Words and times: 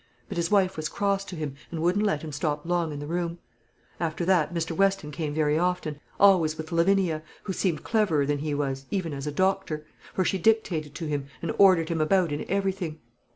but 0.27 0.35
his 0.35 0.49
wife 0.49 0.77
was 0.77 0.89
cross 0.89 1.23
to 1.23 1.35
him, 1.35 1.53
and 1.69 1.79
wouldn't 1.79 2.03
let 2.07 2.23
him 2.23 2.31
stop 2.31 2.65
long 2.65 2.91
in 2.91 2.97
the 2.99 3.05
room. 3.05 3.37
After 3.99 4.25
that, 4.25 4.51
Mr. 4.51 4.71
Weston 4.75 5.11
came 5.11 5.31
very 5.31 5.59
often, 5.59 5.99
always 6.19 6.57
with 6.57 6.71
Lavinia, 6.71 7.21
who 7.43 7.53
seemed 7.53 7.83
cleverer 7.83 8.25
than 8.25 8.39
he 8.39 8.55
was, 8.55 8.85
even 8.89 9.13
as 9.13 9.27
a 9.27 9.31
doctor; 9.31 9.85
for 10.15 10.25
she 10.25 10.39
dictated 10.39 10.95
to 10.95 11.05
him, 11.05 11.27
and 11.43 11.53
ordered 11.59 11.89
him 11.89 12.01
about 12.01 12.31
in 12.31 12.49
everything. 12.49 12.99